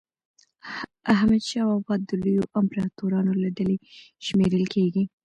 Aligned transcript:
حمدشاه 1.19 1.65
بابا 1.69 1.93
د 2.07 2.09
لویو 2.23 2.49
امپراطورانو 2.59 3.31
له 3.41 3.49
ډلي 3.57 3.77
شمېرل 4.27 4.65
کېږي. 4.73 5.03